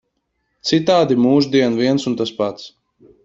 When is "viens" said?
1.83-2.09